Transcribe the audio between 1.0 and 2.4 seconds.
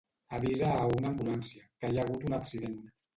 ambulància, que hi ha hagut un